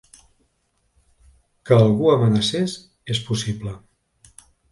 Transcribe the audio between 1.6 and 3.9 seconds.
Que algú amenacés, és possible.